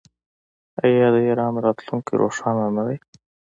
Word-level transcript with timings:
آیا 0.83 1.07
د 1.13 1.15
ایران 1.27 1.53
راتلونکی 1.65 2.13
روښانه 2.21 2.65
نه 2.75 2.83
دی؟ 2.87 2.97